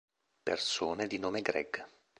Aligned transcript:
Persone 0.45 1.05
di 1.05 1.19
nome 1.19 1.43
Greg 1.43 1.85